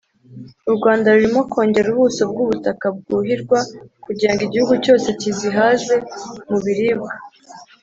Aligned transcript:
Urwanda 0.69 1.07
rurimo 1.15 1.41
kongera 1.51 1.87
ubuso 1.93 2.21
bwubutaka 2.31 2.85
bwuhirwa 2.97 3.59
kugirango 4.05 4.41
igihugu 4.47 4.73
cyose 4.83 5.07
kizihaze 5.19 5.95
mubiribwa 6.49 7.11